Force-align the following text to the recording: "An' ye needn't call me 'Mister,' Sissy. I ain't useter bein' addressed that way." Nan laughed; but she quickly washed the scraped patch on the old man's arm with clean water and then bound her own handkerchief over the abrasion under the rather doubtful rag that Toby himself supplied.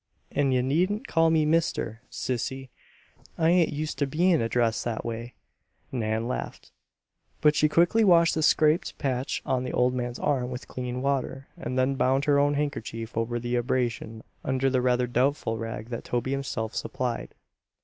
"An' 0.31 0.51
ye 0.51 0.63
needn't 0.63 1.05
call 1.07 1.29
me 1.29 1.45
'Mister,' 1.45 2.01
Sissy. 2.09 2.69
I 3.37 3.51
ain't 3.51 3.71
useter 3.71 4.07
bein' 4.07 4.41
addressed 4.41 4.83
that 4.83 5.05
way." 5.05 5.35
Nan 5.91 6.27
laughed; 6.27 6.71
but 7.39 7.55
she 7.55 7.69
quickly 7.69 8.03
washed 8.03 8.33
the 8.33 8.41
scraped 8.41 8.97
patch 8.97 9.43
on 9.45 9.63
the 9.63 9.71
old 9.71 9.93
man's 9.93 10.17
arm 10.17 10.49
with 10.49 10.67
clean 10.67 11.03
water 11.03 11.49
and 11.55 11.77
then 11.77 11.93
bound 11.93 12.25
her 12.25 12.39
own 12.39 12.55
handkerchief 12.55 13.15
over 13.15 13.39
the 13.39 13.55
abrasion 13.55 14.23
under 14.43 14.71
the 14.71 14.81
rather 14.81 15.05
doubtful 15.05 15.59
rag 15.59 15.89
that 15.89 16.05
Toby 16.05 16.31
himself 16.31 16.73
supplied. 16.75 17.35